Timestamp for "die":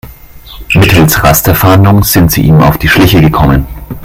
2.79-2.87